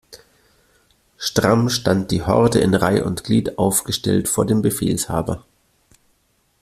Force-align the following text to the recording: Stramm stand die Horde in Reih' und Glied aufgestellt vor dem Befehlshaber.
Stramm 1.17 1.69
stand 1.69 2.09
die 2.09 2.23
Horde 2.23 2.57
in 2.59 2.73
Reih' 2.73 3.03
und 3.03 3.23
Glied 3.23 3.59
aufgestellt 3.59 4.27
vor 4.29 4.47
dem 4.47 4.63
Befehlshaber. 4.63 5.45